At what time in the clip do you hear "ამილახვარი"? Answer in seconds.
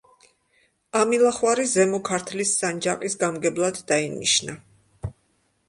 1.01-1.65